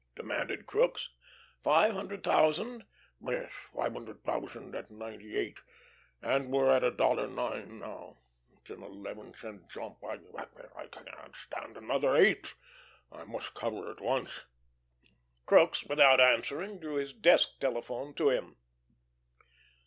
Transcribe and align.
demanded 0.15 0.65
Crookes. 0.65 1.11
"Five 1.63 1.93
hundred 1.93 2.23
thousand?" 2.23 2.85
"Yes, 3.23 3.51
five 3.71 3.93
hundred 3.93 4.23
thousand 4.23 4.73
at 4.73 4.89
ninety 4.89 5.37
eight 5.37 5.59
and 6.23 6.49
we're 6.49 6.71
at 6.71 6.83
a 6.83 6.89
dollar 6.89 7.27
nine 7.27 7.77
now. 7.77 8.17
It's 8.57 8.71
an 8.71 8.81
eleven 8.81 9.31
cent 9.35 9.69
jump. 9.69 9.99
I 10.09 10.17
I 10.75 10.87
can't 10.87 11.35
stand 11.35 11.77
another 11.77 12.15
eighth. 12.15 12.55
I 13.11 13.25
must 13.25 13.53
cover 13.53 13.91
at 13.91 14.01
once." 14.01 14.47
Crookes, 15.45 15.83
without 15.83 16.19
answering, 16.19 16.79
drew 16.79 16.95
his 16.95 17.13
desk 17.13 17.59
telephone 17.59 18.15
to 18.15 18.29
him. 18.29 18.55